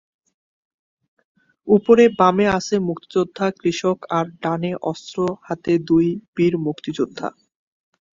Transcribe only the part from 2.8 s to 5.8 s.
মুক্তিযোদ্ধা কৃষক আর ডানে অস্ত্র হাতে